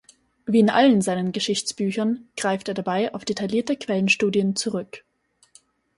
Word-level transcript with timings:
Wie 0.47 0.57
in 0.59 0.71
allen 0.71 1.01
seinen 1.01 1.31
Geschichtsbüchern 1.31 2.27
greift 2.35 2.67
er 2.69 2.73
dabei 2.73 3.13
auf 3.13 3.23
detaillierte 3.23 3.77
Quellenstudien 3.77 4.55
zurück. 4.55 5.05